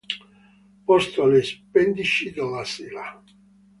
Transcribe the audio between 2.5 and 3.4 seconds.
Sila.